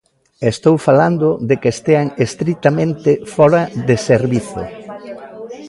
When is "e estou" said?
0.43-0.75